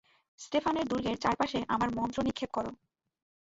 স্টেফানের 0.39 0.85
দূর্গের 0.87 1.17
চারপাশে 1.17 1.59
আমার 1.67 1.89
মন্ত্র 1.95 2.17
নিক্ষেপ 2.23 2.51
করো। 2.53 2.71